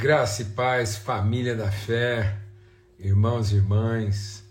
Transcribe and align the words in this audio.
Graça 0.00 0.42
e 0.42 0.44
paz, 0.44 0.96
família 0.96 1.56
da 1.56 1.72
fé, 1.72 2.38
irmãos 3.00 3.50
e 3.50 3.56
irmãs, 3.56 4.44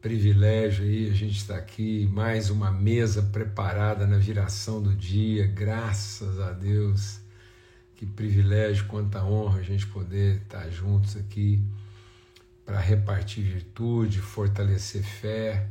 privilégio 0.00 0.84
aí 0.84 1.10
a 1.10 1.12
gente 1.12 1.38
está 1.38 1.56
aqui, 1.56 2.08
mais 2.12 2.50
uma 2.50 2.70
mesa 2.70 3.20
preparada 3.20 4.06
na 4.06 4.16
viração 4.16 4.80
do 4.80 4.94
dia, 4.94 5.44
graças 5.44 6.38
a 6.38 6.52
Deus, 6.52 7.18
que 7.96 8.06
privilégio, 8.06 8.86
quanta 8.86 9.24
honra 9.24 9.58
a 9.58 9.62
gente 9.64 9.88
poder 9.88 10.36
estar 10.36 10.70
juntos 10.70 11.16
aqui 11.16 11.60
para 12.64 12.78
repartir 12.78 13.42
virtude, 13.42 14.20
fortalecer 14.20 15.02
fé, 15.02 15.68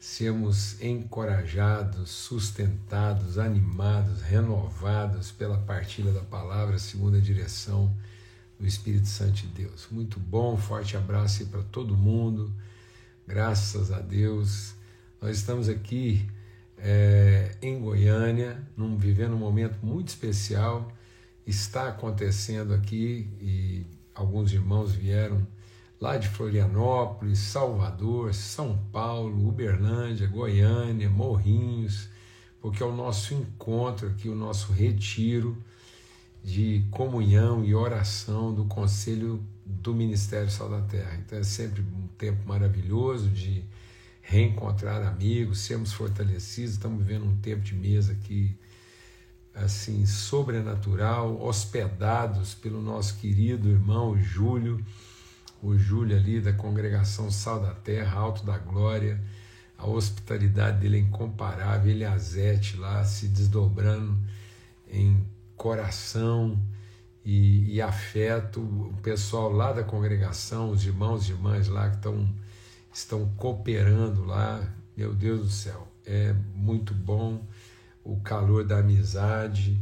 sermos 0.00 0.82
encorajados, 0.82 2.10
sustentados, 2.10 3.38
animados, 3.38 4.20
renovados 4.20 5.30
pela 5.30 5.58
partilha 5.58 6.10
da 6.10 6.22
palavra, 6.22 6.76
segundo 6.76 7.18
a 7.18 7.20
direção 7.20 7.96
do 8.62 8.68
Espírito 8.68 9.08
Santo 9.08 9.32
de 9.32 9.48
Deus. 9.48 9.88
Muito 9.90 10.20
bom, 10.20 10.56
forte 10.56 10.96
abraço 10.96 11.44
para 11.46 11.64
todo 11.64 11.96
mundo, 11.96 12.54
graças 13.26 13.90
a 13.90 13.98
Deus. 13.98 14.74
Nós 15.20 15.36
estamos 15.36 15.68
aqui 15.68 16.24
é, 16.78 17.56
em 17.60 17.80
Goiânia, 17.80 18.64
num, 18.76 18.96
vivendo 18.96 19.34
um 19.34 19.38
momento 19.38 19.84
muito 19.84 20.08
especial. 20.08 20.92
Está 21.44 21.88
acontecendo 21.88 22.72
aqui 22.72 23.28
e 23.40 23.84
alguns 24.14 24.52
irmãos 24.52 24.92
vieram 24.92 25.44
lá 26.00 26.16
de 26.16 26.28
Florianópolis, 26.28 27.40
Salvador, 27.40 28.32
São 28.32 28.78
Paulo, 28.92 29.48
Uberlândia, 29.48 30.28
Goiânia, 30.28 31.10
Morrinhos, 31.10 32.08
porque 32.60 32.80
é 32.80 32.86
o 32.86 32.94
nosso 32.94 33.34
encontro 33.34 34.06
aqui, 34.06 34.28
o 34.28 34.36
nosso 34.36 34.72
retiro 34.72 35.60
de 36.42 36.84
comunhão 36.90 37.64
e 37.64 37.74
oração 37.74 38.52
do 38.52 38.64
Conselho 38.64 39.44
do 39.64 39.94
Ministério 39.94 40.50
Sal 40.50 40.68
da 40.68 40.80
Terra. 40.82 41.16
Então 41.16 41.38
é 41.38 41.44
sempre 41.44 41.82
um 41.82 42.08
tempo 42.18 42.46
maravilhoso 42.46 43.28
de 43.30 43.64
reencontrar 44.20 45.06
amigos, 45.06 45.60
sermos 45.60 45.92
fortalecidos. 45.92 46.72
Estamos 46.72 47.04
vivendo 47.04 47.26
um 47.26 47.36
tempo 47.36 47.62
de 47.62 47.74
mesa 47.74 48.12
aqui 48.12 48.56
assim 49.54 50.06
sobrenatural, 50.06 51.40
hospedados 51.40 52.54
pelo 52.54 52.80
nosso 52.80 53.18
querido 53.18 53.68
irmão 53.68 54.16
Júlio, 54.16 54.82
o 55.62 55.76
Júlio 55.76 56.16
ali 56.16 56.40
da 56.40 56.52
congregação 56.52 57.30
Sal 57.30 57.60
da 57.60 57.74
Terra, 57.74 58.18
Alto 58.18 58.44
da 58.44 58.58
Glória. 58.58 59.20
A 59.76 59.86
hospitalidade 59.86 60.80
dele 60.80 60.96
é 60.96 61.00
incomparável, 61.00 61.90
ele 61.90 62.04
azete 62.04 62.76
lá 62.76 63.04
se 63.04 63.28
desdobrando 63.28 64.16
em 64.88 65.24
coração 65.62 66.60
e, 67.24 67.76
e, 67.76 67.80
afeto, 67.80 68.60
o 68.60 68.98
pessoal 69.00 69.52
lá 69.52 69.72
da 69.72 69.84
congregação, 69.84 70.70
os 70.70 70.84
irmãos 70.84 71.28
e 71.28 71.30
irmãs 71.30 71.68
lá 71.68 71.88
que 71.88 71.96
estão, 71.98 72.28
estão 72.92 73.32
cooperando 73.36 74.24
lá, 74.24 74.60
meu 74.96 75.14
Deus 75.14 75.40
do 75.42 75.48
céu, 75.48 75.86
é 76.04 76.34
muito 76.52 76.92
bom 76.92 77.46
o 78.02 78.16
calor 78.18 78.64
da 78.64 78.78
amizade, 78.78 79.78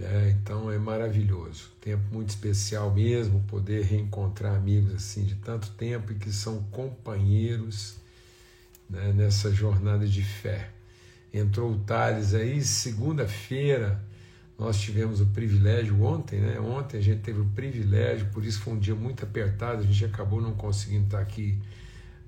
é, 0.00 0.30
então 0.30 0.68
é 0.68 0.78
maravilhoso, 0.78 1.70
tempo 1.80 2.02
muito 2.12 2.30
especial 2.30 2.92
mesmo, 2.92 3.44
poder 3.44 3.84
reencontrar 3.84 4.56
amigos 4.56 4.92
assim 4.96 5.24
de 5.24 5.36
tanto 5.36 5.70
tempo 5.74 6.10
e 6.10 6.16
que 6.16 6.32
são 6.32 6.60
companheiros 6.72 7.98
né, 8.90 9.12
nessa 9.12 9.52
jornada 9.52 10.08
de 10.08 10.24
fé. 10.24 10.70
Entrou 11.32 11.70
o 11.70 11.78
Thales 11.78 12.34
aí, 12.34 12.60
segunda-feira, 12.64 14.04
nós 14.58 14.80
tivemos 14.80 15.20
o 15.20 15.26
privilégio 15.26 16.02
ontem, 16.02 16.40
né? 16.40 16.58
Ontem 16.58 16.96
a 16.96 17.00
gente 17.00 17.20
teve 17.20 17.40
o 17.40 17.44
privilégio, 17.44 18.26
por 18.32 18.44
isso 18.44 18.60
foi 18.60 18.72
um 18.72 18.78
dia 18.78 18.94
muito 18.94 19.22
apertado, 19.22 19.80
a 19.80 19.84
gente 19.84 20.04
acabou 20.04 20.40
não 20.40 20.54
conseguindo 20.54 21.04
estar 21.04 21.20
aqui 21.20 21.58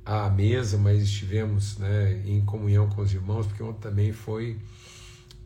à 0.04 0.28
mesa, 0.28 0.76
mas 0.76 1.02
estivemos 1.02 1.78
né, 1.78 2.22
em 2.26 2.44
comunhão 2.44 2.88
com 2.88 3.00
os 3.00 3.12
irmãos, 3.14 3.46
porque 3.46 3.62
ontem 3.62 3.80
também 3.80 4.12
foi 4.12 4.58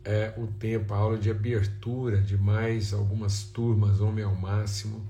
é, 0.03 0.33
o 0.37 0.47
tempo, 0.47 0.93
a 0.93 0.97
aula 0.97 1.17
de 1.17 1.31
abertura 1.31 2.21
de 2.21 2.37
mais 2.37 2.93
algumas 2.93 3.43
turmas, 3.43 4.01
homem 4.01 4.25
ao 4.25 4.35
máximo, 4.35 5.01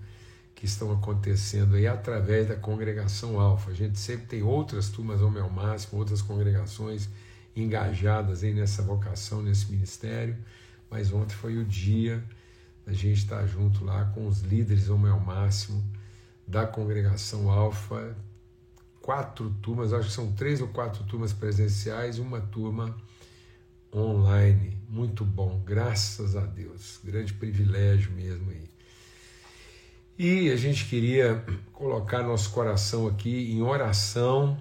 que 0.54 0.66
estão 0.66 0.92
acontecendo 0.92 1.76
aí 1.76 1.88
através 1.88 2.48
da 2.48 2.56
congregação 2.56 3.40
Alfa. 3.40 3.72
A 3.72 3.74
gente 3.74 3.98
sempre 3.98 4.28
tem 4.28 4.44
outras 4.44 4.90
turmas 4.90 5.22
homem 5.22 5.42
ao 5.42 5.50
máximo, 5.50 6.00
outras 6.00 6.22
congregações 6.22 7.10
engajadas 7.56 8.44
aí 8.44 8.54
nessa 8.54 8.84
vocação, 8.84 9.42
nesse 9.42 9.72
ministério 9.72 10.38
mas 10.94 11.12
ontem 11.12 11.34
foi 11.34 11.58
o 11.58 11.66
dia 11.66 12.24
da 12.86 12.94
gente 12.94 13.18
estar 13.18 13.48
junto 13.48 13.84
lá 13.84 14.06
com 14.14 14.28
os 14.28 14.42
líderes 14.42 14.92
ao 14.92 14.98
meu 14.98 15.20
máximo 15.20 15.84
da 16.48 16.68
congregação 16.68 17.50
Alfa, 17.50 18.16
quatro 19.02 19.50
turmas, 19.60 19.92
acho 19.92 20.10
que 20.10 20.14
são 20.14 20.32
três 20.34 20.62
ou 20.62 20.68
quatro 20.68 21.04
turmas 21.06 21.34
presenciais 21.34 22.20
uma 22.20 22.40
turma 22.40 22.96
online. 23.92 24.78
Muito 24.88 25.26
bom, 25.26 25.64
graças 25.66 26.36
a 26.36 26.46
Deus, 26.46 27.00
grande 27.04 27.34
privilégio 27.34 28.12
mesmo 28.12 28.52
aí. 28.52 28.70
E 30.16 30.52
a 30.52 30.56
gente 30.56 30.86
queria 30.86 31.44
colocar 31.72 32.22
nosso 32.22 32.52
coração 32.52 33.08
aqui 33.08 33.52
em 33.52 33.64
oração 33.64 34.60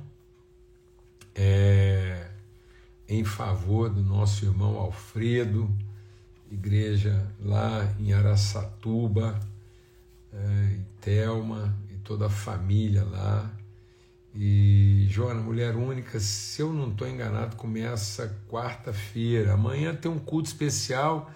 é, 1.35 2.31
em 3.07 3.23
favor 3.23 3.91
do 3.91 4.03
nosso 4.03 4.47
irmão 4.47 4.79
Alfredo 4.79 5.69
igreja 6.53 7.27
lá 7.41 7.93
em 7.99 8.13
Araçatuba, 8.13 9.39
é, 10.33 10.77
e 10.77 10.81
Thelma 11.01 11.77
e 11.91 11.97
toda 11.97 12.27
a 12.27 12.31
família 12.31 13.05
lá. 13.05 13.51
E 14.35 15.07
Joana, 15.11 15.41
mulher 15.41 15.77
única, 15.77 16.19
se 16.19 16.63
eu 16.63 16.73
não 16.73 16.91
estou 16.91 17.07
enganado, 17.07 17.57
começa 17.57 18.35
quarta-feira. 18.49 19.53
Amanhã 19.53 19.95
tem 19.95 20.11
um 20.11 20.19
culto 20.19 20.49
especial 20.49 21.31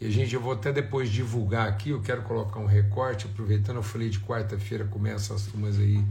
e 0.00 0.06
a 0.06 0.10
gente, 0.10 0.34
eu 0.34 0.40
vou 0.40 0.52
até 0.52 0.72
depois 0.72 1.10
divulgar 1.10 1.68
aqui. 1.68 1.90
Eu 1.90 2.00
quero 2.00 2.22
colocar 2.22 2.58
um 2.58 2.66
recorte, 2.66 3.26
aproveitando, 3.26 3.76
eu 3.76 3.82
falei 3.82 4.08
de 4.08 4.18
quarta-feira, 4.20 4.84
começa 4.86 5.34
as 5.34 5.46
turmas 5.46 5.78
aí. 5.78 6.02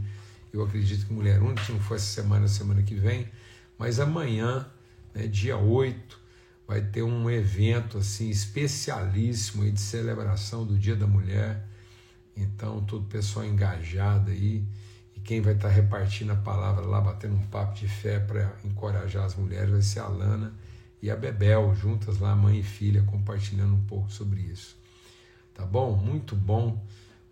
Eu 0.52 0.62
acredito 0.62 1.06
que 1.06 1.12
mulher 1.12 1.42
única, 1.42 1.64
se 1.64 1.72
não 1.72 1.80
for 1.80 1.96
essa 1.96 2.06
semana, 2.06 2.48
semana 2.48 2.82
que 2.82 2.94
vem, 2.94 3.28
mas 3.76 4.00
amanhã, 4.00 4.66
né, 5.14 5.26
dia 5.26 5.56
8, 5.56 6.19
vai 6.70 6.82
ter 6.82 7.02
um 7.02 7.28
evento 7.28 7.98
assim 7.98 8.30
especialíssimo 8.30 9.64
aí 9.64 9.72
de 9.72 9.80
celebração 9.80 10.64
do 10.64 10.78
Dia 10.78 10.94
da 10.94 11.04
Mulher. 11.04 11.66
Então, 12.36 12.80
todo 12.84 13.02
o 13.02 13.08
pessoal 13.08 13.44
engajado 13.44 14.30
aí 14.30 14.64
e 15.16 15.18
quem 15.18 15.40
vai 15.40 15.54
estar 15.54 15.66
repartindo 15.66 16.30
a 16.30 16.36
palavra 16.36 16.86
lá, 16.86 17.00
batendo 17.00 17.34
um 17.34 17.46
papo 17.48 17.74
de 17.74 17.88
fé 17.88 18.20
para 18.20 18.56
encorajar 18.64 19.24
as 19.24 19.34
mulheres 19.34 19.68
vai 19.68 19.82
ser 19.82 19.98
a 19.98 20.06
Lana 20.06 20.54
e 21.02 21.10
a 21.10 21.16
Bebel, 21.16 21.74
juntas 21.74 22.20
lá, 22.20 22.36
mãe 22.36 22.60
e 22.60 22.62
filha, 22.62 23.02
compartilhando 23.02 23.74
um 23.74 23.84
pouco 23.86 24.08
sobre 24.12 24.40
isso. 24.40 24.78
Tá 25.52 25.66
bom? 25.66 25.96
Muito 25.96 26.36
bom, 26.36 26.80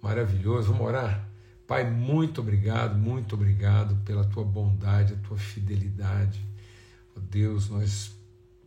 maravilhoso. 0.02 0.72
Vamos 0.72 0.88
orar? 0.88 1.28
Pai, 1.64 1.88
muito 1.88 2.40
obrigado, 2.40 2.98
muito 2.98 3.36
obrigado 3.36 3.94
pela 4.04 4.24
tua 4.24 4.42
bondade, 4.42 5.14
a 5.14 5.28
tua 5.28 5.38
fidelidade. 5.38 6.44
Oh 7.14 7.20
Deus, 7.20 7.70
nós 7.70 8.17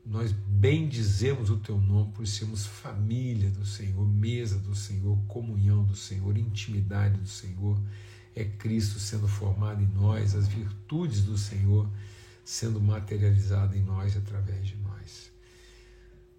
nós 0.05 0.31
bendizemos 0.31 1.49
o 1.49 1.57
teu 1.57 1.79
nome 1.79 2.11
por 2.13 2.25
sermos 2.27 2.65
família 2.65 3.49
do 3.51 3.65
Senhor, 3.65 4.05
mesa 4.07 4.57
do 4.57 4.75
Senhor, 4.75 5.17
comunhão 5.27 5.83
do 5.83 5.95
Senhor, 5.95 6.37
intimidade 6.37 7.17
do 7.17 7.27
Senhor. 7.27 7.79
É 8.35 8.43
Cristo 8.43 8.99
sendo 8.99 9.27
formado 9.27 9.81
em 9.81 9.87
nós, 9.87 10.33
as 10.35 10.47
virtudes 10.47 11.21
do 11.21 11.37
Senhor 11.37 11.87
sendo 12.43 12.81
materializadas 12.81 13.77
em 13.77 13.83
nós 13.83 14.17
através 14.17 14.65
de 14.65 14.75
nós. 14.77 15.31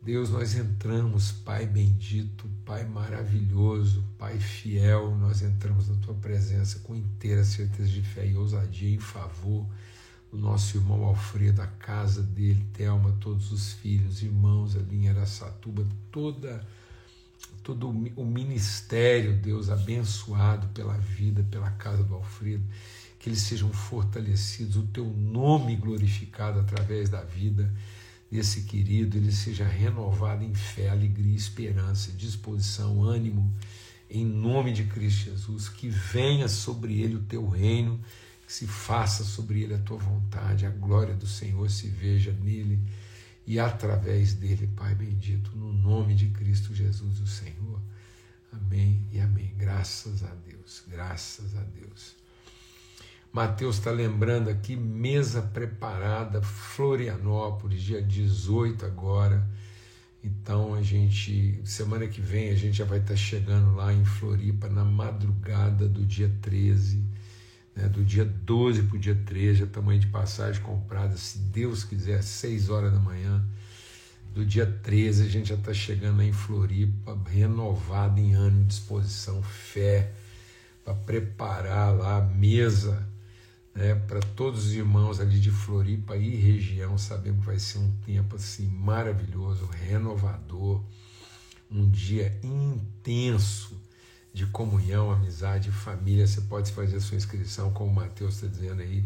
Deus, 0.03 0.31
nós 0.31 0.57
entramos, 0.57 1.31
Pai 1.31 1.65
bendito, 1.65 2.51
Pai 2.65 2.85
maravilhoso, 2.85 4.05
Pai 4.19 4.39
fiel, 4.41 5.15
nós 5.17 5.43
entramos 5.43 5.89
na 5.89 5.95
tua 5.97 6.15
presença 6.15 6.81
com 6.81 6.97
inteira 6.97 7.45
certeza 7.45 7.89
de 7.89 8.03
fé 8.03 8.27
e 8.27 8.37
ousadia 8.37 8.91
em 8.91 8.99
favor 8.99 9.65
o 10.33 10.37
nosso 10.37 10.79
irmão 10.79 11.05
Alfredo, 11.05 11.61
a 11.61 11.67
casa 11.67 12.23
dele, 12.23 12.67
Thelma, 12.73 13.15
todos 13.21 13.53
os 13.53 13.75
filhos, 13.75 14.23
irmãos 14.23 14.75
ali 14.75 15.05
em 15.05 15.09
Aracatuba, 15.11 15.87
toda, 16.11 16.67
todo 17.63 17.91
o 17.91 18.25
ministério, 18.25 19.37
Deus, 19.37 19.69
abençoado 19.69 20.69
pela 20.69 20.97
vida, 20.97 21.47
pela 21.51 21.71
casa 21.73 22.03
do 22.03 22.15
Alfredo, 22.15 22.65
que 23.19 23.29
eles 23.29 23.43
sejam 23.43 23.71
fortalecidos, 23.71 24.77
o 24.77 24.87
teu 24.87 25.05
nome 25.05 25.77
glorificado 25.77 26.59
através 26.59 27.11
da 27.11 27.23
vida 27.23 27.71
desse 28.31 28.63
querido, 28.63 29.19
ele 29.19 29.31
seja 29.31 29.67
renovado 29.67 30.43
em 30.43 30.55
fé, 30.55 30.89
alegria, 30.89 31.37
esperança, 31.37 32.11
disposição, 32.13 33.03
ânimo, 33.03 33.53
em 34.09 34.25
nome 34.25 34.73
de 34.73 34.85
Cristo 34.85 35.27
Jesus, 35.27 35.69
que 35.69 35.91
venha 35.91 36.49
sobre 36.49 37.03
ele 37.03 37.17
o 37.17 37.23
teu 37.23 37.47
reino 37.47 38.01
se 38.53 38.67
faça 38.67 39.25
sobre 39.25 39.63
ele 39.63 39.73
a 39.73 39.79
tua 39.79 39.97
vontade, 39.97 40.67
a 40.67 40.71
glória 40.71 41.15
do 41.15 41.27
Senhor 41.27 41.71
se 41.71 41.89
veja 41.89 42.33
nele 42.33 42.79
e 43.47 43.59
através 43.59 44.35
dele, 44.35 44.67
Pai 44.77 44.95
bendito, 44.95 45.57
no 45.57 45.73
nome 45.73 46.15
de 46.15 46.29
Cristo 46.29 46.75
Jesus, 46.75 47.19
o 47.19 47.27
Senhor. 47.27 47.81
Amém 48.53 49.07
e 49.11 49.19
amém. 49.19 49.55
Graças 49.57 50.23
a 50.23 50.35
Deus, 50.47 50.85
graças 50.87 51.57
a 51.57 51.63
Deus. 51.63 52.15
Mateus 53.33 53.79
está 53.79 53.91
lembrando 53.91 54.51
aqui, 54.51 54.77
mesa 54.77 55.41
preparada, 55.41 56.43
Florianópolis, 56.43 57.81
dia 57.81 58.03
18 58.03 58.85
agora. 58.85 59.49
Então 60.23 60.75
a 60.75 60.83
gente, 60.83 61.59
semana 61.65 62.07
que 62.07 62.21
vem, 62.21 62.51
a 62.51 62.55
gente 62.55 62.77
já 62.77 62.85
vai 62.85 62.99
estar 62.99 63.15
tá 63.15 63.17
chegando 63.17 63.75
lá 63.75 63.95
em 63.95 64.05
Floripa 64.05 64.69
na 64.69 64.85
madrugada 64.85 65.89
do 65.89 66.05
dia 66.05 66.31
13, 66.43 67.03
né, 67.75 67.89
do 67.89 68.05
dia 68.05 68.25
12 68.25 68.83
para 68.85 68.97
o 68.97 68.99
dia 68.99 69.15
13, 69.15 69.61
já 69.61 69.65
estamos 69.65 69.93
aí 69.93 69.99
de 69.99 70.07
passagem 70.09 70.63
comprada, 70.63 71.17
se 71.17 71.39
Deus 71.39 71.85
quiser, 71.85 72.19
às 72.19 72.27
6 72.27 72.71
horas 72.71 72.93
da 72.93 72.99
manhã. 72.99 73.45
Do 74.35 74.47
dia 74.47 74.67
13 74.67 75.27
a 75.27 75.29
gente 75.29 75.49
já 75.51 75.57
está 75.57 75.75
chegando 75.75 76.19
lá 76.19 76.25
em 76.25 76.33
Floripa, 76.33 77.19
renovado 77.27 78.19
em 78.19 78.35
ânimo, 78.35 78.65
disposição, 78.65 79.43
fé, 79.43 80.13
para 80.85 80.95
preparar 80.95 81.95
lá 81.95 82.17
a 82.17 82.23
mesa 82.23 83.07
né, 83.75 83.95
para 83.95 84.21
todos 84.21 84.67
os 84.67 84.73
irmãos 84.75 85.21
ali 85.21 85.39
de 85.39 85.51
Floripa 85.51 86.17
e 86.17 86.37
região, 86.37 86.99
sabemos 86.99 87.41
que 87.41 87.47
vai 87.47 87.59
ser 87.59 87.79
um 87.79 87.91
tempo 88.05 88.37
assim 88.37 88.69
maravilhoso, 88.69 89.67
renovador, 89.67 90.83
um 91.71 91.89
dia 91.89 92.39
intenso 92.43 93.81
de 94.33 94.47
comunhão, 94.47 95.11
amizade, 95.11 95.71
família. 95.71 96.27
Você 96.27 96.41
pode 96.43 96.73
fazer 96.73 96.97
a 96.97 97.01
sua 97.01 97.17
inscrição, 97.17 97.73
como 97.73 97.91
o 97.91 97.95
Mateus 97.95 98.35
está 98.35 98.47
dizendo 98.47 98.83
aí 98.83 99.05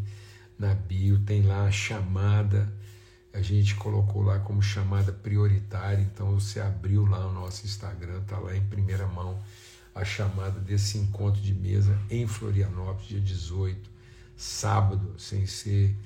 na 0.59 0.75
bio, 0.75 1.19
tem 1.21 1.43
lá 1.43 1.67
a 1.67 1.71
chamada, 1.71 2.73
a 3.33 3.43
gente 3.43 3.75
colocou 3.75 4.23
lá 4.23 4.39
como 4.39 4.63
chamada 4.63 5.13
prioritária, 5.13 6.01
então 6.01 6.33
você 6.33 6.61
abriu 6.61 7.05
lá 7.05 7.27
o 7.27 7.33
nosso 7.33 7.67
Instagram, 7.67 8.23
está 8.23 8.39
lá 8.39 8.57
em 8.57 8.65
primeira 8.65 9.07
mão 9.07 9.39
a 9.95 10.05
chamada 10.05 10.59
desse 10.61 10.97
encontro 10.99 11.41
de 11.41 11.55
mesa 11.55 11.99
em 12.11 12.27
Florianópolis, 12.27 13.09
dia 13.09 13.21
18 13.21 13.97
sábado, 14.37 15.15
sem 15.19 15.47
ser 15.47 15.97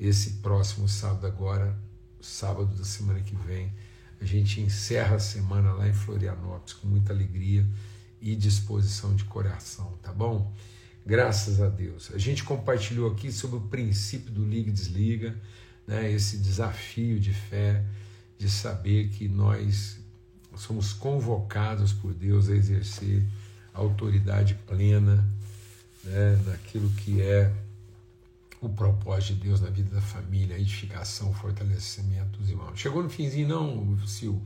esse 0.00 0.30
próximo 0.34 0.88
sábado 0.88 1.26
agora, 1.26 1.76
sábado 2.20 2.74
da 2.74 2.84
semana 2.84 3.20
que 3.20 3.36
vem. 3.36 3.72
A 4.20 4.24
gente 4.24 4.60
encerra 4.60 5.16
a 5.16 5.20
semana 5.20 5.72
lá 5.72 5.86
em 5.86 5.92
Florianópolis 5.92 6.72
com 6.72 6.88
muita 6.88 7.12
alegria 7.12 7.66
e 8.24 8.34
disposição 8.34 9.14
de 9.14 9.22
coração, 9.24 9.92
tá 10.02 10.10
bom? 10.10 10.50
Graças 11.04 11.60
a 11.60 11.68
Deus. 11.68 12.10
A 12.14 12.18
gente 12.18 12.42
compartilhou 12.42 13.12
aqui 13.12 13.30
sobre 13.30 13.58
o 13.58 13.60
princípio 13.60 14.32
do 14.32 14.42
liga 14.42 14.70
e 14.70 14.72
desliga, 14.72 15.36
né? 15.86 16.10
Esse 16.10 16.38
desafio 16.38 17.20
de 17.20 17.34
fé, 17.34 17.84
de 18.38 18.48
saber 18.48 19.10
que 19.10 19.28
nós 19.28 19.98
somos 20.56 20.94
convocados 20.94 21.92
por 21.92 22.14
Deus 22.14 22.48
a 22.48 22.54
exercer 22.54 23.22
autoridade 23.74 24.54
plena 24.66 25.22
né? 26.02 26.40
naquilo 26.46 26.88
que 26.90 27.20
é 27.20 27.52
o 28.58 28.70
propósito 28.70 29.34
de 29.34 29.48
Deus 29.48 29.60
na 29.60 29.68
vida 29.68 29.94
da 29.94 30.00
família, 30.00 30.56
a 30.56 30.58
edificação, 30.58 31.34
fortalecimento 31.34 32.38
dos 32.38 32.48
irmãos. 32.48 32.80
Chegou 32.80 33.02
no 33.02 33.10
finzinho, 33.10 33.48
não, 33.48 33.98
Sil. 34.08 34.40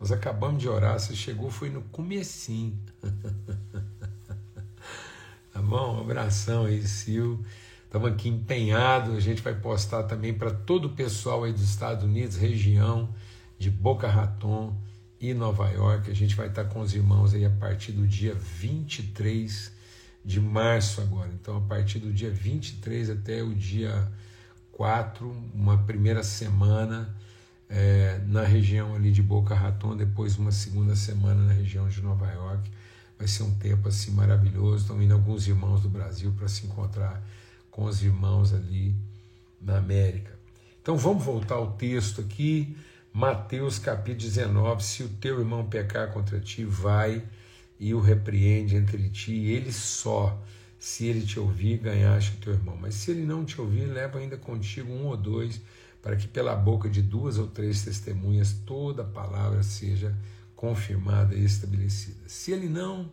Nós 0.00 0.12
acabamos 0.12 0.60
de 0.60 0.68
orar, 0.68 0.98
você 0.98 1.14
chegou, 1.14 1.50
foi 1.50 1.70
no 1.70 1.82
comecinho. 1.82 2.78
tá 5.52 5.60
bom? 5.60 5.96
Um 5.96 6.00
abração 6.00 6.66
aí, 6.66 6.86
Sil. 6.86 7.42
Estamos 7.84 8.12
aqui 8.12 8.28
empenhados, 8.28 9.16
a 9.16 9.20
gente 9.20 9.42
vai 9.42 9.54
postar 9.54 10.04
também 10.04 10.32
para 10.34 10.50
todo 10.52 10.84
o 10.86 10.90
pessoal 10.90 11.44
aí 11.44 11.52
dos 11.52 11.62
Estados 11.62 12.04
Unidos, 12.04 12.36
região 12.36 13.08
de 13.58 13.70
Boca 13.70 14.06
Raton 14.06 14.76
e 15.20 15.34
Nova 15.34 15.68
York. 15.70 16.10
A 16.10 16.14
gente 16.14 16.36
vai 16.36 16.48
estar 16.48 16.66
com 16.66 16.80
os 16.80 16.94
irmãos 16.94 17.34
aí 17.34 17.44
a 17.44 17.50
partir 17.50 17.92
do 17.92 18.06
dia 18.06 18.34
23 18.34 19.72
de 20.24 20.40
março 20.40 21.00
agora. 21.00 21.30
Então, 21.32 21.56
a 21.56 21.60
partir 21.62 21.98
do 21.98 22.12
dia 22.12 22.30
23 22.30 23.10
até 23.10 23.42
o 23.42 23.54
dia 23.54 24.06
4, 24.72 25.28
uma 25.54 25.78
primeira 25.78 26.22
semana 26.22 27.16
é, 27.68 28.20
na 28.26 28.42
região 28.42 28.94
ali 28.94 29.12
de 29.12 29.22
Boca 29.22 29.54
Raton, 29.54 29.96
depois 29.96 30.38
uma 30.38 30.52
segunda 30.52 30.96
semana 30.96 31.46
na 31.46 31.52
região 31.52 31.88
de 31.88 32.00
Nova 32.00 32.30
York. 32.30 32.70
Vai 33.18 33.28
ser 33.28 33.42
um 33.42 33.54
tempo 33.54 33.88
assim 33.88 34.12
maravilhoso. 34.12 34.82
Estão 34.82 35.02
indo 35.02 35.12
alguns 35.12 35.46
irmãos 35.46 35.82
do 35.82 35.88
Brasil 35.88 36.32
para 36.36 36.48
se 36.48 36.66
encontrar 36.66 37.22
com 37.70 37.84
os 37.84 38.02
irmãos 38.02 38.54
ali 38.54 38.94
na 39.60 39.78
América. 39.78 40.38
Então 40.80 40.96
vamos 40.96 41.24
voltar 41.24 41.56
ao 41.56 41.72
texto 41.72 42.20
aqui, 42.20 42.76
Mateus 43.12 43.78
capítulo 43.78 44.24
19. 44.24 44.82
Se 44.82 45.02
o 45.02 45.08
teu 45.08 45.38
irmão 45.40 45.66
pecar 45.66 46.12
contra 46.12 46.40
ti, 46.40 46.64
vai 46.64 47.22
e 47.78 47.92
o 47.92 48.00
repreende 48.00 48.76
entre 48.76 49.08
ti, 49.10 49.34
ele 49.34 49.72
só, 49.72 50.40
se 50.78 51.06
ele 51.06 51.26
te 51.26 51.38
ouvir, 51.38 51.78
ganhaste 51.78 52.32
o 52.32 52.40
teu 52.40 52.54
irmão. 52.54 52.76
Mas 52.80 52.94
se 52.94 53.10
ele 53.10 53.24
não 53.24 53.44
te 53.44 53.60
ouvir, 53.60 53.86
leva 53.86 54.18
ainda 54.18 54.36
contigo 54.36 54.92
um 54.92 55.06
ou 55.06 55.16
dois, 55.16 55.60
para 56.08 56.16
que 56.16 56.26
pela 56.26 56.56
boca 56.56 56.88
de 56.88 57.02
duas 57.02 57.36
ou 57.36 57.46
três 57.48 57.82
testemunhas 57.84 58.54
toda 58.64 59.04
palavra 59.04 59.62
seja 59.62 60.16
confirmada 60.56 61.34
e 61.34 61.44
estabelecida. 61.44 62.26
Se 62.26 62.50
ele 62.50 62.66
não 62.66 63.12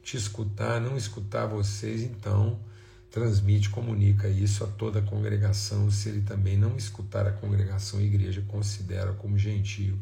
te 0.00 0.16
escutar, 0.16 0.80
não 0.80 0.96
escutar 0.96 1.46
vocês, 1.46 2.02
então 2.02 2.60
transmite, 3.10 3.68
comunica 3.68 4.28
isso 4.28 4.62
a 4.62 4.68
toda 4.68 5.00
a 5.00 5.02
congregação. 5.02 5.90
Se 5.90 6.08
ele 6.08 6.20
também 6.20 6.56
não 6.56 6.76
escutar 6.76 7.26
a 7.26 7.32
congregação, 7.32 7.98
a 7.98 8.04
igreja 8.04 8.44
considera 8.46 9.12
como 9.14 9.36
gentio 9.36 9.98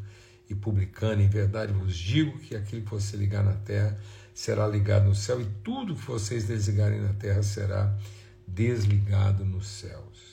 e 0.51 0.55
publicano, 0.55 1.23
em 1.23 1.31
verdade 1.31 1.73
vos 1.73 1.97
digo 1.97 2.39
que 2.41 2.55
aquilo 2.55 2.83
que 2.83 2.91
você 2.91 3.17
ligar 3.17 3.43
na 3.43 3.55
terra 3.55 3.99
será 4.35 4.69
ligado 4.69 5.07
no 5.07 5.15
céu, 5.15 5.41
e 5.41 5.47
tudo 5.65 5.97
que 5.97 6.05
vocês 6.05 6.45
desligarem 6.45 7.01
na 7.01 7.15
terra 7.15 7.43
será 7.43 7.99
desligado 8.47 9.47
nos 9.47 9.67
céus. 9.67 10.28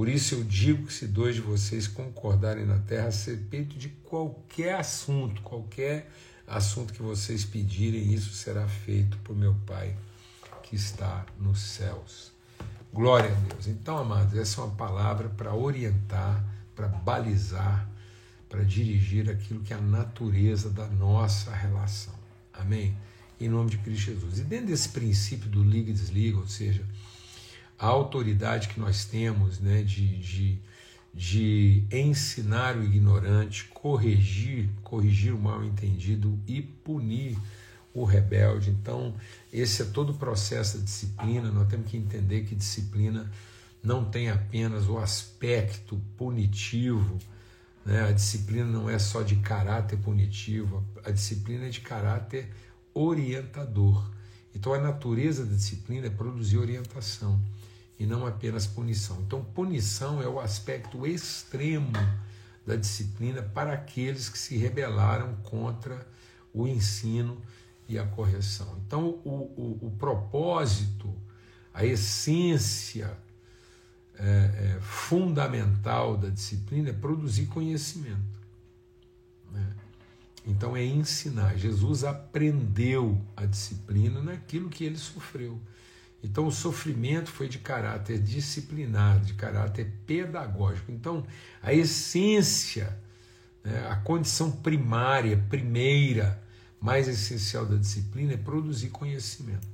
Por 0.00 0.08
isso 0.08 0.34
eu 0.34 0.42
digo 0.42 0.86
que 0.86 0.94
se 0.94 1.06
dois 1.06 1.34
de 1.34 1.42
vocês 1.42 1.86
concordarem 1.86 2.64
na 2.64 2.78
terra 2.78 3.02
a 3.02 3.10
respeito 3.10 3.76
de 3.76 3.90
qualquer 3.90 4.76
assunto, 4.76 5.42
qualquer 5.42 6.10
assunto 6.46 6.94
que 6.94 7.02
vocês 7.02 7.44
pedirem, 7.44 8.14
isso 8.14 8.32
será 8.32 8.66
feito 8.66 9.18
por 9.18 9.36
meu 9.36 9.54
Pai 9.66 9.94
que 10.62 10.74
está 10.74 11.26
nos 11.38 11.60
céus. 11.60 12.32
Glória 12.90 13.30
a 13.30 13.34
Deus. 13.52 13.66
Então, 13.66 13.98
amados, 13.98 14.34
essa 14.38 14.62
é 14.62 14.64
uma 14.64 14.74
palavra 14.74 15.28
para 15.28 15.54
orientar, 15.54 16.42
para 16.74 16.88
balizar, 16.88 17.86
para 18.48 18.62
dirigir 18.62 19.28
aquilo 19.28 19.60
que 19.60 19.74
é 19.74 19.76
a 19.76 19.82
natureza 19.82 20.70
da 20.70 20.86
nossa 20.86 21.54
relação. 21.54 22.14
Amém? 22.54 22.96
Em 23.38 23.50
nome 23.50 23.68
de 23.68 23.76
Cristo 23.76 24.06
Jesus. 24.06 24.38
E 24.38 24.44
dentro 24.44 24.68
desse 24.68 24.88
princípio 24.88 25.50
do 25.50 25.62
liga 25.62 25.90
e 25.90 25.92
desliga, 25.92 26.38
ou 26.38 26.48
seja, 26.48 26.86
a 27.80 27.86
autoridade 27.86 28.68
que 28.68 28.78
nós 28.78 29.04
temos 29.04 29.58
né, 29.58 29.82
de, 29.82 30.18
de, 30.18 30.58
de 31.14 31.84
ensinar 31.90 32.76
o 32.76 32.84
ignorante, 32.84 33.64
corrigir, 33.72 34.68
corrigir 34.82 35.32
o 35.32 35.38
mal 35.38 35.64
entendido 35.64 36.38
e 36.46 36.60
punir 36.60 37.38
o 37.94 38.04
rebelde. 38.04 38.70
Então, 38.70 39.14
esse 39.52 39.82
é 39.82 39.84
todo 39.86 40.10
o 40.10 40.14
processo 40.14 40.78
da 40.78 40.84
disciplina. 40.84 41.50
Nós 41.50 41.68
temos 41.68 41.90
que 41.90 41.96
entender 41.96 42.44
que 42.44 42.54
disciplina 42.54 43.30
não 43.82 44.04
tem 44.04 44.28
apenas 44.28 44.86
o 44.86 44.98
aspecto 44.98 46.00
punitivo 46.18 47.18
né? 47.84 48.08
A 48.08 48.12
disciplina 48.12 48.66
não 48.66 48.88
é 48.88 48.98
só 48.98 49.22
de 49.22 49.36
caráter 49.36 49.98
punitivo, 49.98 50.84
a 51.04 51.10
disciplina 51.10 51.66
é 51.66 51.70
de 51.70 51.80
caráter 51.80 52.48
orientador. 52.92 54.10
Então, 54.54 54.74
a 54.74 54.78
natureza 54.78 55.44
da 55.44 55.54
disciplina 55.54 56.06
é 56.06 56.10
produzir 56.10 56.58
orientação 56.58 57.40
e 58.00 58.06
não 58.06 58.26
apenas 58.26 58.66
punição. 58.66 59.20
Então, 59.20 59.44
punição 59.44 60.22
é 60.22 60.26
o 60.26 60.40
aspecto 60.40 61.06
extremo 61.06 61.92
da 62.66 62.74
disciplina 62.74 63.42
para 63.42 63.74
aqueles 63.74 64.30
que 64.30 64.38
se 64.38 64.56
rebelaram 64.56 65.36
contra 65.42 66.08
o 66.50 66.66
ensino 66.66 67.38
e 67.86 67.98
a 67.98 68.06
correção. 68.06 68.80
Então, 68.86 69.20
o, 69.22 69.78
o, 69.82 69.86
o 69.88 69.90
propósito, 69.98 71.14
a 71.74 71.84
essência 71.84 73.14
é, 74.14 74.22
é, 74.22 74.80
fundamental 74.80 76.16
da 76.16 76.30
disciplina 76.30 76.88
é 76.88 76.94
produzir 76.94 77.46
conhecimento. 77.46 78.40
Né? 79.52 79.74
Então 80.46 80.74
é 80.74 80.82
ensinar. 80.82 81.54
Jesus 81.58 82.02
aprendeu 82.02 83.20
a 83.36 83.44
disciplina 83.44 84.22
naquilo 84.22 84.70
que 84.70 84.84
ele 84.84 84.96
sofreu. 84.96 85.60
Então 86.22 86.46
o 86.46 86.52
sofrimento 86.52 87.30
foi 87.30 87.48
de 87.48 87.58
caráter 87.58 88.18
disciplinar, 88.18 89.20
de 89.20 89.34
caráter 89.34 89.90
pedagógico. 90.06 90.92
Então 90.92 91.26
a 91.62 91.72
essência, 91.72 92.96
né, 93.64 93.88
a 93.88 93.96
condição 93.96 94.50
primária, 94.50 95.42
primeira, 95.48 96.42
mais 96.80 97.08
essencial 97.08 97.66
da 97.66 97.76
disciplina 97.76 98.34
é 98.34 98.36
produzir 98.36 98.88
conhecimento. 98.90 99.66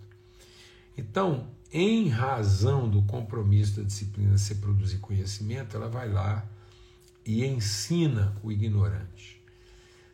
Então 0.96 1.48
em 1.72 2.08
razão 2.08 2.88
do 2.88 3.02
compromisso 3.02 3.76
da 3.76 3.82
disciplina 3.82 4.38
ser 4.38 4.56
produzir 4.56 4.98
conhecimento, 4.98 5.76
ela 5.76 5.88
vai 5.88 6.08
lá 6.08 6.46
e 7.24 7.44
ensina 7.44 8.36
o 8.42 8.52
ignorante. 8.52 9.35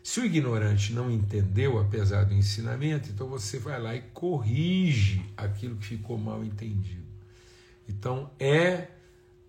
Se 0.03 0.19
o 0.21 0.25
ignorante 0.25 0.93
não 0.93 1.11
entendeu, 1.11 1.79
apesar 1.79 2.25
do 2.25 2.35
ensinamento, 2.35 3.09
então 3.11 3.29
você 3.29 3.59
vai 3.59 3.81
lá 3.81 3.95
e 3.95 4.03
corrige 4.13 5.25
aquilo 5.37 5.77
que 5.77 5.87
ficou 5.87 6.19
mal 6.19 6.45
entendido. 6.45 7.07
Então 7.89 8.31
é 8.39 8.89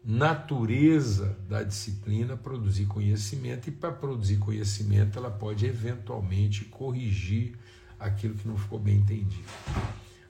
natureza 0.05 1.37
da 1.49 1.63
disciplina 1.63 2.37
produzir 2.37 2.85
conhecimento, 2.85 3.69
e 3.69 3.71
para 3.71 3.91
produzir 3.91 4.37
conhecimento 4.37 5.17
ela 5.17 5.31
pode 5.31 5.65
eventualmente 5.65 6.65
corrigir 6.65 7.55
aquilo 7.99 8.35
que 8.35 8.47
não 8.47 8.57
ficou 8.57 8.77
bem 8.77 8.97
entendido, 8.97 9.49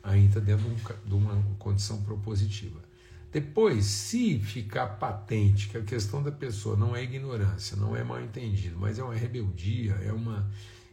ainda 0.01 0.39
dentro 0.39 0.70
de 1.06 1.13
uma 1.13 1.36
condição 1.58 2.01
propositiva. 2.03 2.80
Depois, 3.33 3.85
se 3.85 4.37
ficar 4.37 4.85
patente 4.85 5.67
que 5.67 5.75
a 5.75 5.81
questão 5.81 6.21
da 6.21 6.31
pessoa 6.31 6.77
não 6.77 6.95
é 6.95 7.01
ignorância, 7.01 7.75
não 7.75 7.97
é 7.97 8.03
mal 8.03 8.21
entendido, 8.21 8.77
mas 8.79 8.99
é 8.99 9.03
uma 9.03 9.15
rebeldia, 9.15 9.93
é 10.05 10.13
uma 10.13 10.47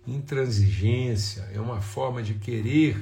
intransigência, 0.09 1.43
é 1.53 1.61
uma 1.61 1.83
forma 1.83 2.23
de 2.23 2.33
querer, 2.35 2.97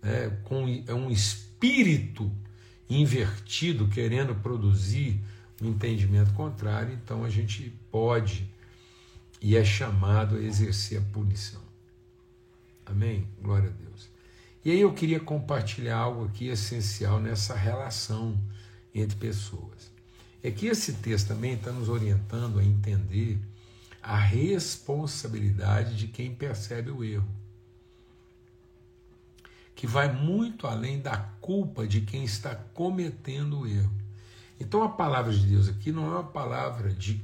né, 0.00 0.30
com, 0.44 0.66
é 0.86 0.94
um 0.94 1.10
espírito 1.10 2.30
invertido 2.88 3.88
querendo 3.88 4.36
produzir 4.36 5.20
um 5.60 5.70
entendimento 5.70 6.32
contrário, 6.34 6.94
então 6.94 7.24
a 7.24 7.30
gente 7.30 7.72
pode 7.90 8.48
e 9.42 9.56
é 9.56 9.64
chamado 9.64 10.36
a 10.36 10.40
exercer 10.40 10.98
a 10.98 11.02
punição. 11.12 11.60
Amém? 12.86 13.26
Glória 13.42 13.68
a 13.68 13.72
Deus. 13.72 14.13
E 14.64 14.70
aí 14.70 14.80
eu 14.80 14.92
queria 14.94 15.20
compartilhar 15.20 15.98
algo 15.98 16.24
aqui 16.24 16.48
essencial 16.48 17.20
nessa 17.20 17.54
relação 17.54 18.38
entre 18.94 19.16
pessoas. 19.16 19.92
É 20.42 20.50
que 20.50 20.66
esse 20.66 20.94
texto 20.94 21.28
também 21.28 21.54
está 21.54 21.70
nos 21.70 21.88
orientando 21.88 22.58
a 22.58 22.64
entender 22.64 23.38
a 24.02 24.16
responsabilidade 24.16 25.96
de 25.96 26.08
quem 26.08 26.34
percebe 26.34 26.90
o 26.90 27.04
erro 27.04 27.44
que 29.74 29.86
vai 29.86 30.10
muito 30.10 30.66
além 30.66 31.00
da 31.00 31.16
culpa 31.40 31.86
de 31.86 32.00
quem 32.00 32.24
está 32.24 32.54
cometendo 32.54 33.60
o 33.60 33.66
erro. 33.66 33.92
Então 34.58 34.82
a 34.82 34.88
palavra 34.88 35.32
de 35.32 35.44
Deus 35.46 35.68
aqui 35.68 35.90
não 35.90 36.06
é 36.06 36.10
uma 36.10 36.24
palavra 36.24 36.90
de, 36.90 37.20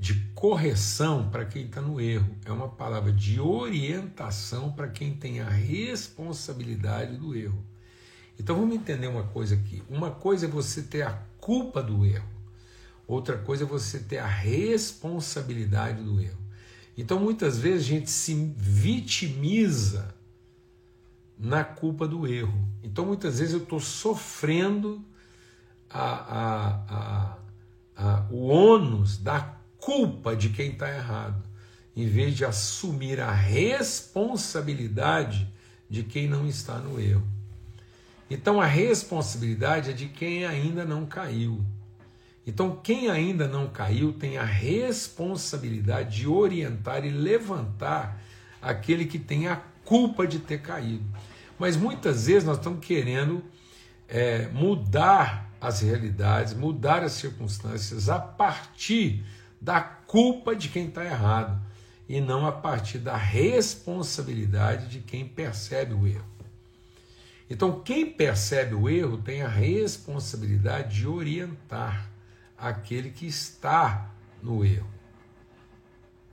de 0.00 0.14
correção 0.34 1.28
para 1.28 1.44
quem 1.44 1.66
está 1.66 1.82
no 1.82 2.00
erro, 2.00 2.34
é 2.46 2.50
uma 2.50 2.70
palavra 2.70 3.12
de 3.12 3.38
orientação 3.38 4.72
para 4.72 4.88
quem 4.88 5.12
tem 5.12 5.40
a 5.40 5.48
responsabilidade 5.50 7.18
do 7.18 7.36
erro. 7.36 7.62
Então 8.38 8.56
vamos 8.56 8.74
entender 8.74 9.08
uma 9.08 9.24
coisa 9.24 9.54
aqui. 9.54 9.82
Uma 9.90 10.10
coisa 10.10 10.46
é 10.46 10.48
você 10.48 10.80
ter 10.80 11.02
a 11.02 11.12
culpa 11.38 11.82
do 11.82 12.06
erro, 12.06 12.26
outra 13.06 13.36
coisa 13.36 13.64
é 13.64 13.66
você 13.66 13.98
ter 13.98 14.16
a 14.16 14.26
responsabilidade 14.26 16.02
do 16.02 16.18
erro. 16.18 16.40
Então 16.96 17.20
muitas 17.20 17.58
vezes 17.58 17.84
a 17.84 17.88
gente 17.90 18.10
se 18.10 18.54
vitimiza 18.56 20.14
na 21.38 21.62
culpa 21.62 22.08
do 22.08 22.26
erro. 22.26 22.66
Então 22.82 23.04
muitas 23.04 23.38
vezes 23.38 23.52
eu 23.52 23.62
estou 23.62 23.80
sofrendo 23.80 25.04
a, 25.90 26.06
a, 26.40 27.38
a, 27.94 28.26
o 28.30 28.46
ônus 28.46 29.18
da 29.18 29.59
culpa 29.80 30.36
de 30.36 30.50
quem 30.50 30.70
está 30.70 30.88
errado, 30.88 31.42
em 31.96 32.06
vez 32.06 32.36
de 32.36 32.44
assumir 32.44 33.20
a 33.20 33.32
responsabilidade 33.32 35.48
de 35.88 36.02
quem 36.02 36.28
não 36.28 36.46
está 36.46 36.78
no 36.78 37.00
erro. 37.00 37.26
Então 38.30 38.60
a 38.60 38.66
responsabilidade 38.66 39.90
é 39.90 39.92
de 39.92 40.06
quem 40.06 40.46
ainda 40.46 40.84
não 40.84 41.06
caiu. 41.06 41.64
Então, 42.46 42.80
quem 42.82 43.10
ainda 43.10 43.46
não 43.46 43.68
caiu 43.68 44.12
tem 44.12 44.38
a 44.38 44.44
responsabilidade 44.44 46.20
de 46.20 46.26
orientar 46.26 47.04
e 47.04 47.10
levantar 47.10 48.20
aquele 48.62 49.04
que 49.04 49.18
tem 49.18 49.46
a 49.46 49.56
culpa 49.84 50.26
de 50.26 50.38
ter 50.38 50.60
caído. 50.60 51.04
Mas 51.58 51.76
muitas 51.76 52.26
vezes 52.26 52.44
nós 52.44 52.56
estamos 52.56 52.84
querendo 52.84 53.44
é, 54.08 54.48
mudar 54.48 55.50
as 55.60 55.80
realidades, 55.80 56.54
mudar 56.54 57.04
as 57.04 57.12
circunstâncias 57.12 58.08
a 58.08 58.18
partir 58.18 59.22
da 59.60 59.80
culpa 59.80 60.56
de 60.56 60.68
quem 60.68 60.88
está 60.88 61.04
errado 61.04 61.60
e 62.08 62.20
não 62.20 62.46
a 62.46 62.52
partir 62.52 62.98
da 62.98 63.16
responsabilidade 63.16 64.88
de 64.88 65.00
quem 65.00 65.28
percebe 65.28 65.94
o 65.94 66.06
erro. 66.06 66.30
Então, 67.48 67.80
quem 67.80 68.10
percebe 68.10 68.74
o 68.74 68.88
erro 68.88 69.18
tem 69.18 69.42
a 69.42 69.48
responsabilidade 69.48 71.00
de 71.00 71.06
orientar 71.06 72.10
aquele 72.56 73.10
que 73.10 73.26
está 73.26 74.10
no 74.42 74.64
erro. 74.64 74.88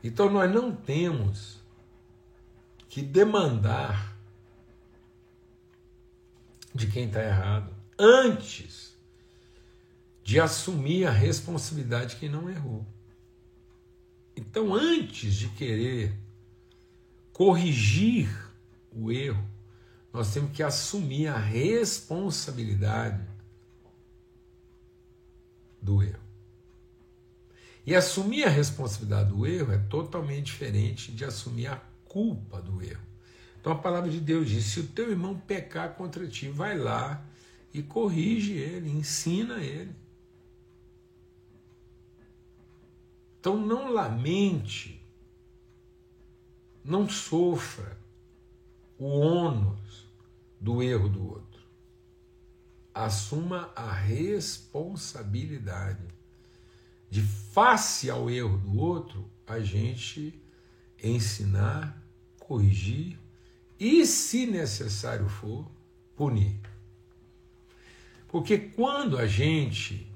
Então, 0.04 0.30
nós 0.30 0.52
não 0.52 0.72
temos 0.72 1.60
que 2.88 3.02
demandar 3.02 4.16
de 6.74 6.88
quem 6.88 7.06
está 7.08 7.24
errado, 7.24 7.74
antes 7.98 8.96
de 10.24 10.40
assumir 10.40 11.06
a 11.06 11.12
responsabilidade 11.12 12.12
de 12.12 12.16
quem 12.18 12.30
não 12.30 12.50
errou. 12.50 12.86
Então, 14.38 14.74
antes 14.74 15.34
de 15.34 15.50
querer 15.50 16.14
corrigir 17.34 18.30
o 18.92 19.12
erro, 19.12 19.44
nós 20.14 20.32
temos 20.32 20.52
que 20.52 20.62
assumir 20.62 21.28
a 21.28 21.38
responsabilidade 21.38 23.28
do 25.82 26.04
erro. 26.04 26.22
E 27.86 27.96
assumir 27.96 28.44
a 28.44 28.50
responsabilidade 28.50 29.30
do 29.30 29.48
erro 29.48 29.72
é 29.72 29.78
totalmente 29.78 30.46
diferente 30.46 31.12
de 31.12 31.26
assumir 31.26 31.68
a 31.68 31.82
culpa 32.06 32.62
do 32.62 32.82
erro. 32.82 33.02
Então 33.60 33.72
a 33.72 33.78
palavra 33.78 34.10
de 34.10 34.20
Deus 34.20 34.50
diz: 34.50 34.66
se 34.66 34.82
o 34.82 34.88
teu 34.88 35.10
irmão 35.10 35.38
pecar 35.40 35.96
contra 35.96 36.28
ti, 36.28 36.50
vai 36.50 36.78
lá 36.78 37.26
e 37.74 37.82
corrige 37.82 38.54
ele, 38.54 38.90
ensina 38.90 39.62
ele. 39.62 39.96
Então 43.48 43.66
não 43.66 43.94
lamente, 43.94 45.02
não 46.84 47.08
sofra 47.08 47.98
o 48.98 49.08
ônus 49.08 50.06
do 50.60 50.84
erro 50.84 51.08
do 51.08 51.30
outro. 51.30 51.62
Assuma 52.94 53.72
a 53.74 53.90
responsabilidade 53.90 56.04
de, 57.10 57.22
face 57.22 58.10
ao 58.10 58.30
erro 58.30 58.58
do 58.58 58.78
outro, 58.78 59.32
a 59.48 59.62
gente 59.62 60.38
ensinar, 61.02 62.06
corrigir 62.38 63.18
e, 63.80 64.06
se 64.06 64.46
necessário 64.46 65.30
for, 65.30 65.72
punir. 66.18 66.60
Porque 68.28 68.58
quando 68.58 69.18
a 69.18 69.26
gente 69.26 70.07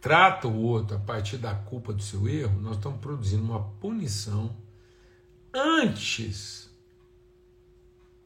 trata 0.00 0.48
o 0.48 0.62
outro 0.62 0.96
a 0.96 1.00
partir 1.00 1.38
da 1.38 1.54
culpa 1.54 1.92
do 1.92 2.02
seu 2.02 2.28
erro, 2.28 2.60
nós 2.60 2.76
estamos 2.76 3.00
produzindo 3.00 3.42
uma 3.42 3.62
punição 3.80 4.54
antes 5.52 6.70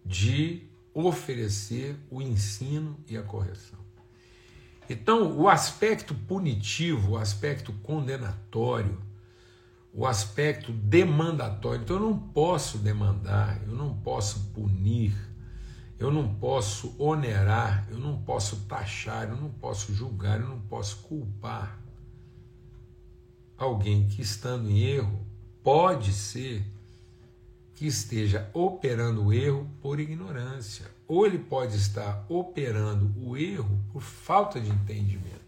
de 0.04 0.66
oferecer 0.94 1.96
o 2.10 2.20
ensino 2.20 2.98
e 3.08 3.16
a 3.16 3.22
correção. 3.22 3.78
Então, 4.88 5.38
o 5.38 5.48
aspecto 5.48 6.14
punitivo, 6.14 7.12
o 7.12 7.16
aspecto 7.16 7.72
condenatório, 7.82 9.00
o 9.92 10.06
aspecto 10.06 10.72
demandatório. 10.72 11.82
Então 11.82 11.96
eu 11.96 12.02
não 12.02 12.18
posso 12.18 12.78
demandar, 12.78 13.60
eu 13.66 13.74
não 13.74 13.94
posso 13.94 14.50
punir, 14.54 15.14
eu 16.02 16.10
não 16.10 16.34
posso 16.34 16.96
onerar, 16.98 17.86
eu 17.88 17.96
não 17.96 18.20
posso 18.20 18.56
taxar, 18.66 19.28
eu 19.28 19.36
não 19.36 19.48
posso 19.48 19.94
julgar, 19.94 20.40
eu 20.40 20.48
não 20.48 20.60
posso 20.62 20.96
culpar 21.02 21.80
alguém 23.56 24.08
que 24.08 24.20
estando 24.20 24.68
em 24.68 24.80
erro 24.80 25.24
pode 25.62 26.12
ser 26.12 26.64
que 27.76 27.86
esteja 27.86 28.50
operando 28.52 29.26
o 29.26 29.32
erro 29.32 29.70
por 29.80 30.00
ignorância, 30.00 30.90
ou 31.06 31.24
ele 31.24 31.38
pode 31.38 31.76
estar 31.76 32.26
operando 32.28 33.14
o 33.24 33.36
erro 33.36 33.78
por 33.92 34.02
falta 34.02 34.60
de 34.60 34.70
entendimento. 34.70 35.40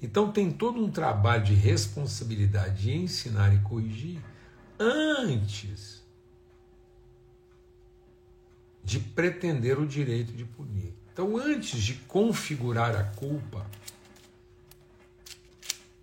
Então 0.00 0.32
tem 0.32 0.50
todo 0.50 0.82
um 0.82 0.90
trabalho 0.90 1.44
de 1.44 1.52
responsabilidade 1.52 2.84
de 2.84 2.96
ensinar 2.96 3.54
e 3.54 3.58
corrigir 3.58 4.18
antes 4.78 6.00
de 8.84 8.98
pretender 8.98 9.78
o 9.78 9.86
direito 9.86 10.32
de 10.32 10.44
punir. 10.44 10.92
Então, 11.12 11.36
antes 11.36 11.80
de 11.82 11.94
configurar 11.94 12.96
a 12.96 13.04
culpa, 13.04 13.66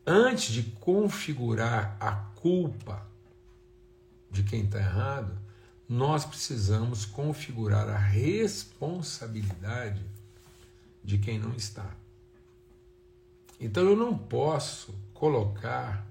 antes 0.05 0.53
de 0.53 0.63
configurar 0.79 1.97
a 1.99 2.11
culpa 2.11 3.05
de 4.29 4.43
quem 4.43 4.63
está 4.63 4.79
errado, 4.79 5.37
nós 5.87 6.25
precisamos 6.25 7.05
configurar 7.05 7.87
a 7.89 7.97
responsabilidade 7.97 10.03
de 11.03 11.17
quem 11.17 11.39
não 11.39 11.55
está. 11.55 11.95
Então 13.59 13.83
eu 13.83 13.95
não 13.95 14.15
posso 14.17 14.93
colocar 15.13 16.05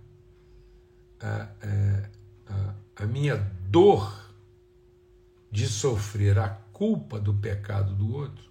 a, 1.21 1.49
a, 2.49 2.75
a 2.97 3.07
minha 3.07 3.37
dor 3.69 4.26
de 5.51 5.67
sofrer 5.67 6.39
a 6.39 6.49
culpa 6.49 7.19
do 7.19 7.33
pecado 7.33 7.95
do 7.95 8.15
outro, 8.15 8.45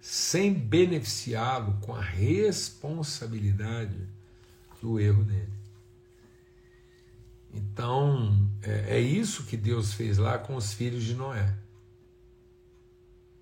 sem 0.00 0.52
beneficiá-lo 0.52 1.78
com 1.80 1.94
a 1.94 2.00
responsabilidade 2.00 3.96
do 4.82 4.98
erro 5.00 5.24
dele. 5.24 5.52
Então, 7.52 8.50
é, 8.62 8.96
é, 8.96 9.00
isso 9.00 9.44
que 9.44 9.56
Deus 9.56 9.94
fez 9.94 10.18
lá 10.18 10.38
com 10.38 10.56
os 10.56 10.74
filhos 10.74 11.04
de 11.04 11.14
Noé. 11.14 11.56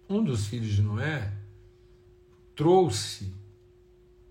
Um 0.08 0.22
dos 0.22 0.46
filhos 0.46 0.74
de 0.74 0.82
Noé 0.82 1.32
trouxe 2.54 3.32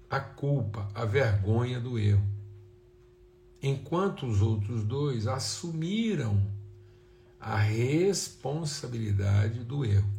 a 0.08 0.20
culpa, 0.20 0.88
a 0.94 1.04
vergonha 1.04 1.80
do 1.80 1.98
erro, 1.98 2.26
enquanto 3.62 4.28
os 4.28 4.42
outros 4.42 4.84
dois 4.84 5.26
assumiram 5.26 6.46
a 7.42 7.58
responsabilidade 7.58 9.64
do 9.64 9.84
erro. 9.84 10.10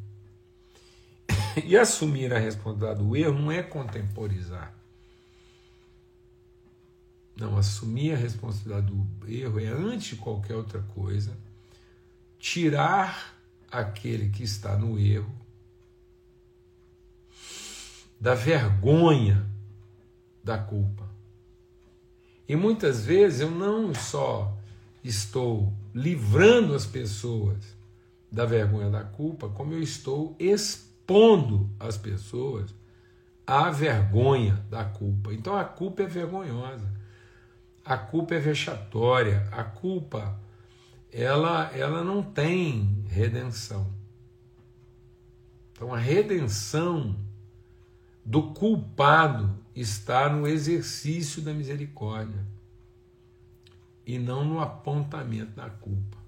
E 1.64 1.76
assumir 1.76 2.32
a 2.32 2.38
responsabilidade 2.38 2.98
do 2.98 3.16
erro 3.16 3.38
não 3.38 3.52
é 3.52 3.62
contemporizar. 3.62 4.74
Não, 7.36 7.56
assumir 7.56 8.14
a 8.14 8.16
responsabilidade 8.16 8.86
do 8.86 9.30
erro 9.30 9.60
é, 9.60 9.68
antes 9.68 10.08
de 10.08 10.16
qualquer 10.16 10.56
outra 10.56 10.82
coisa, 10.94 11.36
tirar 12.38 13.34
aquele 13.70 14.28
que 14.28 14.42
está 14.42 14.76
no 14.76 14.98
erro 14.98 15.32
da 18.20 18.34
vergonha 18.34 19.46
da 20.42 20.58
culpa. 20.58 21.08
E 22.48 22.56
muitas 22.56 23.04
vezes 23.04 23.40
eu 23.40 23.50
não 23.50 23.94
só 23.94 24.56
estou 25.02 25.72
livrando 25.94 26.74
as 26.74 26.86
pessoas 26.86 27.76
da 28.30 28.46
vergonha 28.46 28.88
da 28.88 29.04
culpa, 29.04 29.48
como 29.48 29.74
eu 29.74 29.82
estou 29.82 30.34
expondo 30.38 31.68
as 31.78 31.98
pessoas 31.98 32.74
à 33.46 33.70
vergonha 33.70 34.64
da 34.70 34.84
culpa. 34.84 35.34
Então 35.34 35.56
a 35.56 35.64
culpa 35.64 36.02
é 36.02 36.06
vergonhosa, 36.06 36.90
a 37.84 37.96
culpa 37.96 38.34
é 38.34 38.38
vexatória, 38.38 39.46
a 39.52 39.62
culpa 39.64 40.40
ela, 41.12 41.70
ela 41.74 42.02
não 42.02 42.22
tem 42.22 43.04
redenção. 43.08 43.92
Então 45.72 45.92
a 45.92 45.98
redenção 45.98 47.16
do 48.24 48.54
culpado 48.54 49.58
está 49.74 50.28
no 50.28 50.46
exercício 50.46 51.42
da 51.42 51.52
misericórdia 51.52 52.51
e 54.06 54.18
não 54.18 54.44
no 54.44 54.60
apontamento 54.60 55.52
da 55.52 55.70
culpa. 55.70 56.18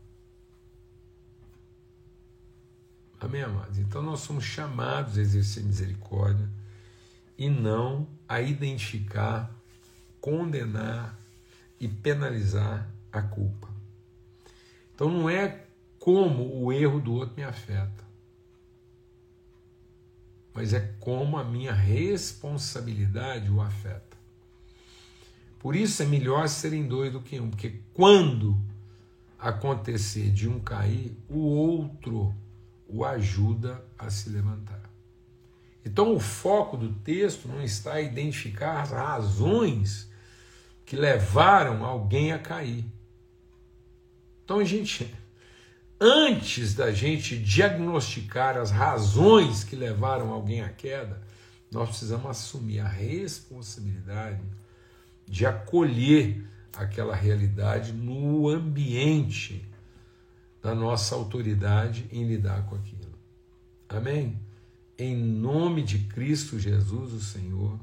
Amém, 3.21 3.43
amados? 3.43 3.79
Então 3.79 4.03
nós 4.03 4.21
somos 4.21 4.45
chamados 4.45 5.17
a 5.17 5.21
exercer 5.21 5.65
misericórdia 5.65 6.49
e 7.39 7.49
não 7.49 8.07
a 8.29 8.41
identificar, 8.41 9.51
condenar 10.21 11.19
e 11.81 11.89
penalizar 11.89 12.89
a 13.11 13.23
culpa. 13.23 13.69
Então 14.95 15.11
não 15.11 15.29
é 15.29 15.65
como 15.99 16.63
o 16.63 16.73
erro 16.73 17.01
do 17.01 17.15
outro 17.15 17.35
me 17.37 17.43
afeta, 17.43 18.05
mas 20.53 20.73
é 20.73 20.81
como 21.01 21.39
a 21.39 21.45
minha 21.45 21.73
responsabilidade 21.73 23.51
o 23.51 23.61
afeta. 23.61 24.14
Por 25.65 25.75
isso 25.75 26.03
é 26.03 26.05
melhor 26.05 26.47
serem 26.47 26.87
dois 26.87 27.11
do 27.11 27.23
que 27.23 27.41
um, 27.41 27.49
porque 27.49 27.81
quando 27.95 28.55
acontecer 29.39 30.31
de 30.31 30.47
um 30.47 30.61
cair, 30.61 31.17
o 31.27 31.39
outro 31.39 32.35
o 32.87 33.03
ajuda 33.03 33.83
a 33.99 34.11
se 34.11 34.29
levantar. 34.29 34.83
Então, 35.83 36.15
o 36.15 36.21
foco 36.21 36.77
do 36.77 36.93
texto 36.93 37.49
não 37.49 37.63
está 37.63 37.99
em 38.03 38.09
identificar 38.09 38.83
as 38.83 38.91
razões 38.91 40.07
que 40.85 40.97
levaram 40.97 41.83
alguém 41.83 42.31
a 42.31 42.39
cair. 42.39 42.85
Então, 44.45 44.59
a 44.59 44.65
gente, 44.65 45.15
antes 45.99 46.75
da 46.75 46.93
gente 46.93 47.39
diagnosticar 47.39 48.59
as 48.59 48.71
razões 48.71 49.65
que 49.65 49.75
levaram 49.75 50.31
alguém 50.31 50.61
à 50.61 50.69
queda, 50.69 51.23
nós 51.71 51.89
precisamos 51.89 52.27
assumir 52.27 52.81
a 52.81 52.87
responsabilidade 52.87 54.43
de 55.27 55.47
acolher 55.47 56.45
aquela 56.77 57.15
realidade 57.15 57.93
no 57.93 58.49
ambiente 58.49 59.65
da 60.63 60.75
nossa 60.75 61.15
autoridade 61.15 62.07
em 62.11 62.27
lidar 62.27 62.67
com 62.67 62.75
aquilo. 62.75 63.13
Amém? 63.89 64.41
Em 64.99 65.17
nome 65.17 65.83
de 65.83 65.99
Cristo 65.99 66.59
Jesus, 66.59 67.13
o 67.13 67.21
Senhor, 67.21 67.79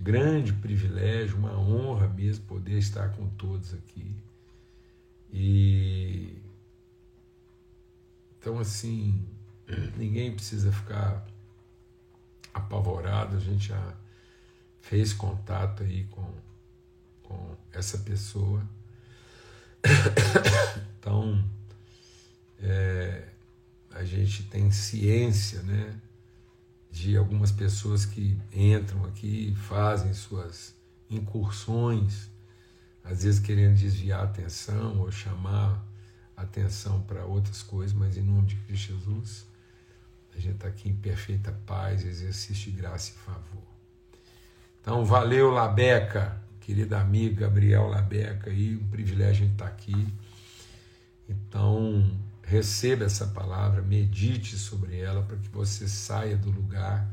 grande 0.00 0.52
privilégio, 0.52 1.36
uma 1.36 1.58
honra 1.58 2.08
mesmo 2.08 2.44
poder 2.46 2.78
estar 2.78 3.10
com 3.10 3.28
todos 3.30 3.74
aqui. 3.74 4.14
E 5.32 6.36
então 8.38 8.58
assim, 8.58 9.26
ninguém 9.96 10.32
precisa 10.32 10.72
ficar 10.72 11.26
apavorado, 12.54 13.36
a 13.36 13.40
gente 13.40 13.68
já 13.68 13.94
fez 14.80 15.12
contato 15.12 15.82
aí 15.82 16.04
com, 16.04 16.32
com 17.22 17.56
essa 17.72 17.98
pessoa. 17.98 18.62
Então, 21.00 21.42
é, 22.58 23.26
a 23.90 24.04
gente 24.04 24.42
tem 24.42 24.70
ciência 24.70 25.62
né, 25.62 25.98
de 26.90 27.16
algumas 27.16 27.50
pessoas 27.50 28.04
que 28.04 28.38
entram 28.52 29.06
aqui, 29.06 29.54
fazem 29.54 30.12
suas 30.12 30.74
incursões, 31.08 32.28
às 33.02 33.24
vezes 33.24 33.40
querendo 33.40 33.76
desviar 33.76 34.20
a 34.20 34.24
atenção 34.24 35.00
ou 35.00 35.10
chamar 35.10 35.82
atenção 36.36 37.00
para 37.02 37.24
outras 37.24 37.62
coisas, 37.62 37.96
mas 37.96 38.16
em 38.16 38.22
nome 38.22 38.48
de 38.48 38.56
Cristo 38.56 38.92
Jesus, 38.92 39.46
a 40.34 40.38
gente 40.38 40.54
está 40.56 40.68
aqui 40.68 40.88
em 40.88 40.96
perfeita 40.96 41.52
paz, 41.66 42.04
exercício 42.04 42.70
de 42.70 42.78
graça 42.78 43.10
e 43.10 43.14
favor. 43.14 43.69
Então, 44.80 45.04
valeu, 45.04 45.50
Labeca, 45.50 46.40
querido 46.60 46.96
amigo 46.96 47.40
Gabriel 47.40 47.86
Labeca, 47.86 48.50
aí, 48.50 48.76
um 48.76 48.88
privilégio 48.88 49.44
a 49.44 49.46
gente 49.46 49.52
estar 49.52 49.66
aqui. 49.66 50.14
Então, 51.28 52.10
receba 52.42 53.04
essa 53.04 53.26
palavra, 53.26 53.82
medite 53.82 54.56
sobre 54.56 54.98
ela 54.98 55.22
para 55.22 55.36
que 55.36 55.48
você 55.48 55.86
saia 55.86 56.36
do 56.36 56.50
lugar 56.50 57.08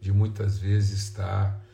de 0.00 0.12
muitas 0.12 0.58
vezes 0.58 1.04
estar 1.04 1.64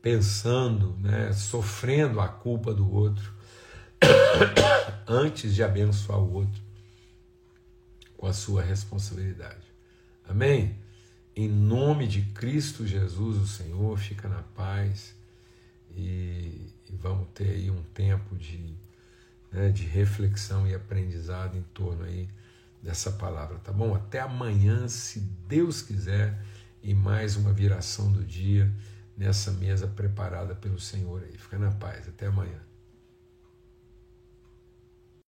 pensando, 0.00 0.96
né, 1.00 1.32
sofrendo 1.32 2.20
a 2.20 2.28
culpa 2.28 2.72
do 2.72 2.90
outro 2.90 3.32
antes 5.06 5.54
de 5.54 5.62
abençoar 5.62 6.20
o 6.20 6.32
outro 6.32 6.62
com 8.16 8.26
a 8.26 8.32
sua 8.32 8.62
responsabilidade. 8.62 9.66
Amém? 10.28 10.78
Em 11.40 11.48
nome 11.48 12.08
de 12.08 12.22
Cristo 12.22 12.84
Jesus, 12.84 13.36
o 13.36 13.46
Senhor, 13.46 13.96
fica 13.96 14.28
na 14.28 14.42
paz 14.42 15.14
e, 15.94 16.66
e 16.90 16.96
vamos 17.00 17.28
ter 17.32 17.50
aí 17.50 17.70
um 17.70 17.80
tempo 17.94 18.34
de 18.34 18.74
né, 19.52 19.68
de 19.70 19.84
reflexão 19.84 20.66
e 20.66 20.74
aprendizado 20.74 21.56
em 21.56 21.62
torno 21.72 22.02
aí 22.02 22.28
dessa 22.82 23.12
palavra, 23.12 23.56
tá 23.60 23.70
bom? 23.70 23.94
Até 23.94 24.18
amanhã, 24.18 24.88
se 24.88 25.20
Deus 25.46 25.80
quiser, 25.80 26.42
e 26.82 26.92
mais 26.92 27.36
uma 27.36 27.52
viração 27.52 28.10
do 28.10 28.24
dia 28.24 28.68
nessa 29.16 29.52
mesa 29.52 29.86
preparada 29.86 30.56
pelo 30.56 30.80
Senhor 30.80 31.22
aí. 31.22 31.38
Fica 31.38 31.56
na 31.56 31.70
paz, 31.70 32.08
até 32.08 32.26
amanhã. 32.26 32.67